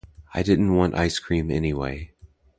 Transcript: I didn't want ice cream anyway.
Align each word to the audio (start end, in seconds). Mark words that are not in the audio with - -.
I 0.33 0.41
didn't 0.41 0.73
want 0.73 0.95
ice 0.95 1.19
cream 1.19 1.51
anyway. 1.51 2.09